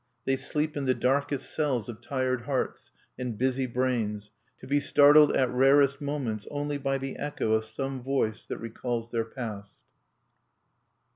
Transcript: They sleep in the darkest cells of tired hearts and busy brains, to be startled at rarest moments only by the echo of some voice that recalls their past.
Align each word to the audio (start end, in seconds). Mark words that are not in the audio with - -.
They 0.25 0.35
sleep 0.35 0.75
in 0.75 0.85
the 0.85 0.95
darkest 0.95 1.53
cells 1.53 1.87
of 1.87 2.01
tired 2.01 2.45
hearts 2.45 2.91
and 3.19 3.37
busy 3.37 3.67
brains, 3.67 4.31
to 4.57 4.65
be 4.65 4.79
startled 4.79 5.37
at 5.37 5.51
rarest 5.53 6.01
moments 6.01 6.47
only 6.49 6.79
by 6.79 6.97
the 6.97 7.17
echo 7.17 7.51
of 7.53 7.65
some 7.65 8.01
voice 8.01 8.43
that 8.47 8.57
recalls 8.57 9.11
their 9.11 9.25
past. 9.25 9.75